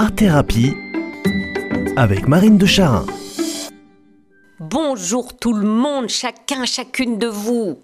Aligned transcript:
Art 0.00 0.14
Thérapie 0.14 0.76
avec 1.96 2.28
Marine 2.28 2.56
de 2.56 2.66
Charin. 2.66 3.04
Bonjour 4.60 5.36
tout 5.36 5.52
le 5.52 5.66
monde, 5.66 6.08
chacun, 6.08 6.64
chacune 6.66 7.18
de 7.18 7.26
vous. 7.26 7.80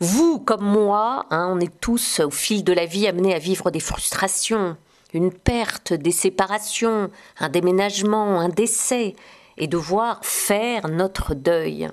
Vous, 0.00 0.38
comme 0.38 0.64
moi, 0.64 1.26
hein, 1.30 1.50
on 1.52 1.60
est 1.60 1.80
tous 1.82 2.20
au 2.20 2.30
fil 2.30 2.64
de 2.64 2.72
la 2.72 2.86
vie 2.86 3.06
amenés 3.06 3.34
à 3.34 3.38
vivre 3.38 3.70
des 3.70 3.78
frustrations, 3.78 4.78
une 5.12 5.30
perte, 5.30 5.92
des 5.92 6.12
séparations, 6.12 7.10
un 7.40 7.50
déménagement, 7.50 8.40
un 8.40 8.48
décès, 8.48 9.16
et 9.58 9.66
devoir 9.66 10.20
faire 10.22 10.88
notre 10.88 11.34
deuil. 11.34 11.90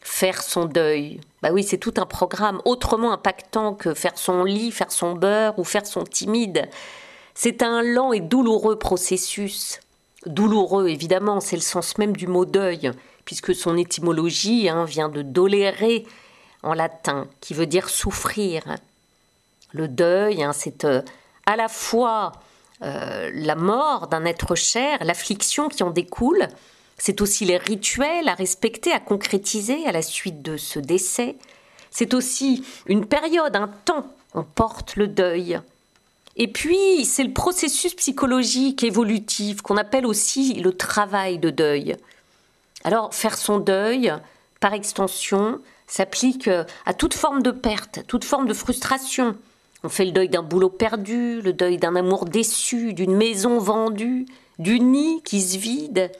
Faire 0.00 0.42
son 0.42 0.64
deuil. 0.64 1.20
Bah 1.42 1.50
oui, 1.52 1.62
c'est 1.62 1.76
tout 1.76 1.94
un 1.98 2.06
programme 2.06 2.62
autrement 2.64 3.12
impactant 3.12 3.74
que 3.74 3.92
faire 3.92 4.16
son 4.16 4.44
lit, 4.44 4.70
faire 4.70 4.92
son 4.92 5.12
beurre 5.12 5.58
ou 5.58 5.64
faire 5.64 5.86
son 5.86 6.04
timide. 6.04 6.70
C'est 7.34 7.62
un 7.62 7.82
lent 7.82 8.12
et 8.12 8.20
douloureux 8.20 8.78
processus. 8.78 9.80
Douloureux, 10.24 10.88
évidemment, 10.88 11.40
c'est 11.40 11.56
le 11.56 11.62
sens 11.62 11.98
même 11.98 12.16
du 12.16 12.28
mot 12.28 12.44
deuil, 12.44 12.92
puisque 13.24 13.54
son 13.54 13.76
étymologie 13.76 14.68
hein, 14.68 14.84
vient 14.84 15.08
de 15.08 15.22
dolere 15.22 16.04
en 16.62 16.74
latin, 16.74 17.26
qui 17.40 17.52
veut 17.52 17.66
dire 17.66 17.88
souffrir. 17.88 18.62
Le 19.72 19.88
deuil, 19.88 20.42
hein, 20.42 20.52
c'est 20.52 20.84
euh, 20.84 21.02
à 21.44 21.56
la 21.56 21.68
fois 21.68 22.32
euh, 22.82 23.30
la 23.34 23.56
mort 23.56 24.06
d'un 24.06 24.24
être 24.24 24.54
cher, 24.54 24.98
l'affliction 25.04 25.68
qui 25.68 25.82
en 25.82 25.90
découle, 25.90 26.46
c'est 26.96 27.20
aussi 27.20 27.44
les 27.44 27.56
rituels 27.56 28.28
à 28.28 28.34
respecter, 28.34 28.92
à 28.92 29.00
concrétiser 29.00 29.84
à 29.86 29.92
la 29.92 30.02
suite 30.02 30.42
de 30.42 30.56
ce 30.56 30.78
décès. 30.78 31.36
C'est 31.90 32.14
aussi 32.14 32.64
une 32.86 33.06
période, 33.06 33.56
un 33.56 33.68
temps, 33.84 34.06
on 34.32 34.44
porte 34.44 34.96
le 34.96 35.08
deuil. 35.08 35.60
Et 36.36 36.48
puis, 36.48 37.04
c'est 37.04 37.24
le 37.24 37.32
processus 37.32 37.94
psychologique 37.94 38.82
évolutif 38.82 39.62
qu'on 39.62 39.76
appelle 39.76 40.06
aussi 40.06 40.54
le 40.54 40.76
travail 40.76 41.38
de 41.38 41.50
deuil. 41.50 41.96
Alors, 42.82 43.14
faire 43.14 43.38
son 43.38 43.58
deuil, 43.58 44.12
par 44.60 44.74
extension, 44.74 45.60
s'applique 45.86 46.50
à 46.86 46.94
toute 46.94 47.14
forme 47.14 47.42
de 47.42 47.50
perte, 47.50 48.00
toute 48.08 48.24
forme 48.24 48.46
de 48.46 48.54
frustration. 48.54 49.36
On 49.84 49.88
fait 49.88 50.06
le 50.06 50.12
deuil 50.12 50.28
d'un 50.28 50.42
boulot 50.42 50.70
perdu, 50.70 51.40
le 51.40 51.52
deuil 51.52 51.76
d'un 51.76 51.94
amour 51.94 52.24
déçu, 52.24 52.94
d'une 52.94 53.14
maison 53.14 53.58
vendue, 53.58 54.26
du 54.58 54.80
nid 54.80 55.20
qui 55.24 55.40
se 55.40 55.58
vide, 55.58 56.10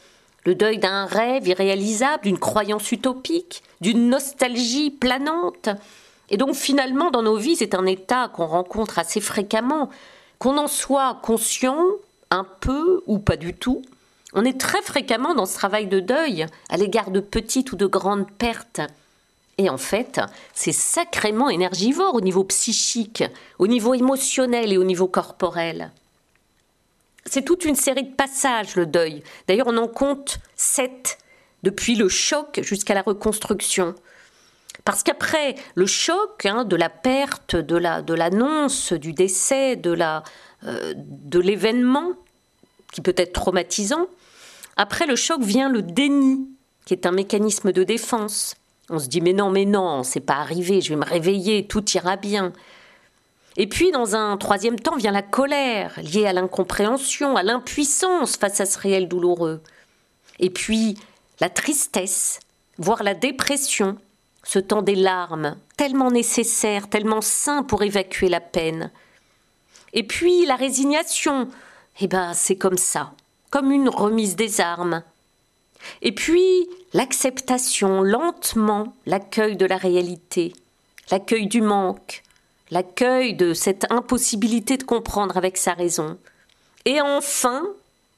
le 0.45 0.55
deuil 0.55 0.79
d'un 0.79 1.07
rêve 1.07 1.49
irréalisable, 1.49 2.25
d'une 2.25 2.39
croyance 2.39 2.93
utopique, 2.93 3.63
d'une 3.81 4.09
nostalgie 4.11 4.91
planante. 4.91 5.71
Et 6.31 6.37
donc 6.37 6.55
finalement, 6.55 7.11
dans 7.11 7.23
nos 7.23 7.37
vies, 7.37 7.57
c'est 7.57 7.75
un 7.75 7.87
état 7.87 8.29
qu'on 8.29 8.47
rencontre 8.47 8.99
assez 8.99 9.21
fréquemment, 9.21 9.91
qu'on 10.39 10.59
en 10.59 10.69
soit 10.69 11.19
conscient, 11.23 11.85
un 12.31 12.45
peu 12.61 13.03
ou 13.07 13.19
pas 13.19 13.37
du 13.37 13.55
tout. 13.55 13.83
On 14.33 14.45
est 14.45 14.61
très 14.61 14.83
fréquemment 14.83 15.35
dans 15.35 15.47
ce 15.47 15.55
travail 15.55 15.87
de 15.87 16.01
deuil 16.01 16.47
à 16.69 16.77
l'égard 16.77 17.11
de 17.11 17.21
petites 17.21 17.73
ou 17.73 17.77
de 17.77 17.87
grandes 17.87 18.31
pertes. 18.31 18.81
Et 19.59 19.71
en 19.71 19.79
fait, 19.79 20.21
c'est 20.53 20.73
sacrément 20.73 21.49
énergivore 21.49 22.15
au 22.15 22.21
niveau 22.21 22.43
psychique, 22.45 23.23
au 23.59 23.69
niveau 23.69 23.95
émotionnel 23.95 24.73
et 24.73 24.79
au 24.79 24.85
niveau 24.85 25.07
corporel. 25.07 25.93
C'est 27.25 27.45
toute 27.45 27.65
une 27.65 27.77
série 27.77 28.03
de 28.03 28.15
passages, 28.15 28.75
le 28.75 28.87
deuil. 28.87 29.23
D'ailleurs, 29.47 29.69
on 29.69 29.77
en 29.77 29.89
compte 29.89 30.39
sept, 30.57 31.19
depuis 31.63 31.95
le 31.95 32.09
choc 32.09 32.61
jusqu'à 32.63 32.95
la 32.95 33.03
reconstruction. 33.03 33.95
Parce 34.85 35.03
qu'après 35.03 35.55
le 35.75 35.87
choc 35.87 36.45
hein, 36.47 36.65
de 36.65 36.77
la 36.77 36.91
perte, 36.91 37.57
de 37.57 37.77
la 37.77 38.03
de 38.03 38.13
l'annonce 38.13 38.93
du 38.93 39.13
décès, 39.13 39.77
de 39.77 39.97
euh, 40.67 40.95
de 40.97 41.39
l'événement 41.39 42.13
qui 42.93 43.01
peut 43.01 43.15
être 43.17 43.33
traumatisant, 43.33 44.07
après 44.77 45.07
le 45.07 45.17
choc 45.17 45.41
vient 45.43 45.69
le 45.69 45.83
déni, 45.83 46.49
qui 46.85 46.95
est 46.95 47.07
un 47.07 47.13
mécanisme 47.13 47.73
de 47.73 47.83
défense. 47.85 48.57
On 48.91 48.99
se 48.99 49.09
dit 49.09 49.21
mais 49.21 49.33
non 49.33 49.51
mais 49.51 49.65
non, 49.65 50.03
c'est 50.03 50.21
pas 50.21 50.37
arrivé, 50.37 50.81
je 50.81 50.91
vais 50.91 50.97
me 50.97 51.05
réveiller, 51.05 51.67
tout 51.67 51.85
ira 51.93 52.17
bien. 52.17 52.53
Et 53.57 53.69
puis, 53.69 53.93
dans 53.93 54.17
un 54.17 54.37
troisième 54.37 54.79
temps, 54.79 54.97
vient 54.97 55.13
la 55.13 55.23
colère, 55.23 55.99
liée 56.03 56.27
à 56.27 56.33
l'incompréhension, 56.33 57.37
à 57.37 57.43
l'impuissance 57.43 58.37
face 58.37 58.61
à 58.61 58.67
ce 58.67 58.79
réel 58.79 59.07
douloureux. 59.07 59.61
Et 60.41 60.51
puis, 60.51 60.99
la 61.41 61.49
tristesse, 61.49 62.41
voire 62.79 63.05
la 63.05 63.15
dépression, 63.15 63.97
ce 64.45 64.59
temps 64.59 64.83
des 64.83 64.95
larmes, 64.95 65.57
tellement 65.77 66.11
nécessaire, 66.11 66.89
tellement 66.89 67.21
sain 67.21 67.63
pour 67.63 67.83
évacuer 67.83 68.29
la 68.29 68.41
peine. 68.41 68.91
Et 69.93 70.03
puis, 70.03 70.47
la 70.47 70.57
résignation, 70.57 71.49
eh 72.01 72.07
ben, 72.07 72.33
c'est 72.35 72.57
comme 72.57 72.79
ça, 72.79 73.13
comme 73.51 73.73
une 73.73 73.89
remise 73.89 74.37
des 74.37 74.61
armes. 74.61 75.03
Et 76.03 76.13
puis, 76.13 76.69
l'acceptation, 76.93 78.03
lentement, 78.03 78.95
l'accueil 79.07 79.57
de 79.57 79.67
la 79.67 79.77
réalité, 79.77 80.53
l'accueil 81.11 81.47
du 81.47 81.61
manque, 81.61 82.23
l'accueil 82.71 83.35
de 83.35 83.55
cette 83.55 83.91
impossibilité 83.91 84.77
de 84.77 84.85
comprendre 84.85 85.37
avec 85.37 85.57
sa 85.57 85.75
raison. 85.75 86.19
Et 86.85 87.01
enfin, 87.01 87.63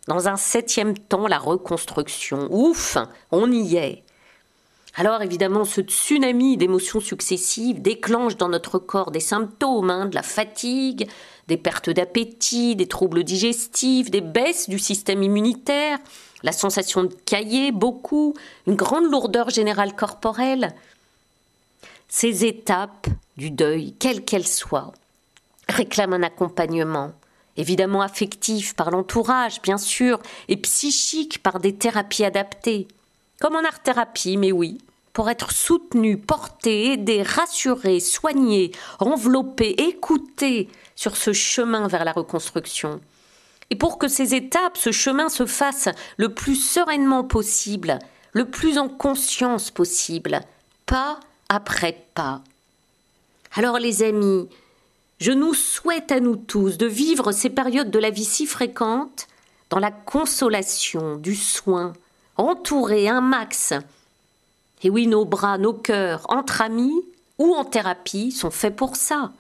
dans 0.09 0.28
un 0.28 0.36
septième 0.36 0.97
temps, 0.97 1.26
la 1.26 1.38
reconstruction. 1.38 2.48
Ouf, 2.50 2.97
on 3.31 3.50
y 3.50 3.76
est. 3.76 4.03
Alors 4.99 5.21
évidemment, 5.21 5.67
ce 5.67 5.83
tsunami 5.83 6.57
d'émotions 6.57 7.01
successives 7.01 7.83
déclenche 7.83 8.39
dans 8.39 8.49
notre 8.49 8.79
corps 8.79 9.11
des 9.11 9.21
symptômes, 9.21 9.91
hein, 9.91 10.07
de 10.07 10.15
la 10.15 10.23
fatigue, 10.23 11.07
des 11.49 11.59
pertes 11.59 11.91
d'appétit, 11.91 12.77
des 12.77 12.87
troubles 12.87 13.23
digestifs, 13.23 14.11
des 14.11 14.23
baisses 14.23 14.71
du 14.71 14.79
système 14.79 15.23
immunitaire, 15.23 15.99
la 16.43 16.53
sensation 16.53 17.05
de 17.05 17.15
cailler 17.27 17.73
beaucoup, 17.73 18.33
une 18.67 18.75
grande 18.75 19.11
lourdeur 19.11 19.51
générale 19.51 19.95
corporelle. 19.95 20.75
Ces 22.09 22.47
étapes 22.47 23.07
du 23.37 23.51
deuil, 23.51 23.93
quelle 23.99 24.25
qu'elle 24.25 24.47
soit, 24.47 24.95
réclament 25.69 26.15
un 26.15 26.23
accompagnement, 26.23 27.13
évidemment 27.59 28.01
affectif 28.01 28.75
par 28.75 28.91
l'entourage, 28.91 29.61
bien 29.61 29.77
sûr, 29.77 30.21
et 30.49 30.57
psychique 30.57 31.43
par 31.43 31.61
des 31.61 31.75
thérapies 31.75 32.25
adaptées, 32.25 32.89
comme 33.41 33.56
en 33.56 33.64
art-thérapie, 33.64 34.36
mais 34.36 34.52
oui, 34.52 34.78
pour 35.12 35.30
être 35.30 35.50
soutenu, 35.52 36.19
porté, 36.19 36.92
aidé, 36.92 37.22
rassuré, 37.22 38.00
soigné, 38.00 38.72
enveloppé, 38.98 39.70
écouté 39.70 40.69
sur 40.94 41.16
ce 41.16 41.32
chemin 41.32 41.88
vers 41.88 42.04
la 42.04 42.12
reconstruction. 42.12 43.00
Et 43.70 43.76
pour 43.76 43.98
que 43.98 44.08
ces 44.08 44.34
étapes, 44.34 44.76
ce 44.76 44.92
chemin 44.92 45.28
se 45.28 45.47
fasse 45.47 45.88
le 46.16 46.34
plus 46.34 46.56
sereinement 46.56 47.24
possible, 47.24 47.98
le 48.32 48.44
plus 48.44 48.78
en 48.78 48.88
conscience 48.88 49.70
possible, 49.70 50.41
pas 50.84 51.18
après 51.48 52.04
pas. 52.14 52.42
Alors 53.54 53.78
les 53.78 54.03
amis, 54.03 54.48
je 55.18 55.32
nous 55.32 55.54
souhaite 55.54 56.12
à 56.12 56.20
nous 56.20 56.36
tous 56.36 56.76
de 56.76 56.86
vivre 56.86 57.32
ces 57.32 57.48
périodes 57.48 57.91
de 57.91 57.98
la 57.98 58.10
vie 58.10 58.24
si 58.24 58.47
fréquentes 58.47 59.28
dans 59.70 59.78
la 59.78 59.91
consolation, 59.91 61.16
du 61.16 61.34
soin, 61.34 61.94
entourés 62.36 63.08
un 63.08 63.20
max. 63.20 63.72
Et 64.82 64.91
oui, 64.91 65.06
nos 65.06 65.24
bras, 65.24 65.58
nos 65.58 65.72
cœurs, 65.72 66.26
entre 66.28 66.60
amis 66.60 67.02
ou 67.38 67.54
en 67.54 67.64
thérapie, 67.64 68.32
sont 68.32 68.50
faits 68.50 68.76
pour 68.76 68.97
ça. 68.97 69.32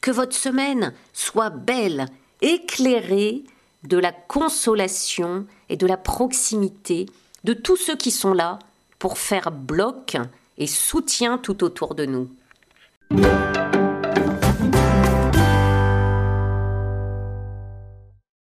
Que 0.00 0.10
votre 0.10 0.34
semaine 0.34 0.92
soit 1.12 1.50
belle, 1.50 2.06
éclairée 2.40 3.44
de 3.84 3.98
la 3.98 4.12
consolation 4.12 5.46
et 5.68 5.76
de 5.76 5.86
la 5.86 5.96
proximité 5.96 7.06
de 7.44 7.52
tous 7.52 7.76
ceux 7.76 7.96
qui 7.96 8.10
sont 8.10 8.34
là 8.34 8.58
pour 8.98 9.18
faire 9.18 9.50
bloc 9.50 10.16
et 10.58 10.66
soutien 10.66 11.38
tout 11.38 11.64
autour 11.64 11.94
de 11.94 12.06
nous. 12.06 12.28